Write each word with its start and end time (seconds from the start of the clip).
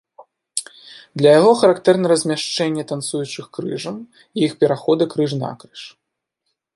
Для 1.21 1.29
яго 1.39 1.51
характэрна 1.61 2.05
размяшчэнне 2.13 2.83
танцуючых 2.91 3.45
крыжам 3.57 3.97
і 4.23 4.39
іх 4.49 4.57
пераходы 4.65 5.03
крыж-накрыж. 5.13 5.81